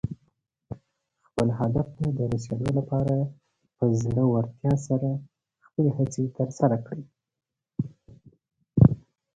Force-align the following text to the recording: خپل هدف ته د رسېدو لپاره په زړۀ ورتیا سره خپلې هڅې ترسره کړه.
خپل 1.25 1.47
هدف 1.59 1.87
ته 1.97 2.07
د 2.17 2.19
رسېدو 2.33 2.69
لپاره 2.79 3.15
په 3.77 3.85
زړۀ 4.01 4.23
ورتیا 4.33 4.73
سره 4.87 5.09
خپلې 5.65 5.89
هڅې 5.97 6.23
ترسره 6.37 6.77
کړه. 6.87 7.03